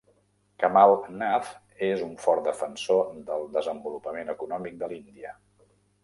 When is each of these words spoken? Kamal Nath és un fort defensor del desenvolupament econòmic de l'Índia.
Kamal 0.61 0.91
Nath 1.17 1.49
és 1.87 1.99
un 2.05 2.15
fort 2.23 2.47
defensor 2.47 3.11
del 3.27 3.45
desenvolupament 3.57 4.33
econòmic 4.35 4.79
de 4.81 4.89
l'Índia. 4.95 5.35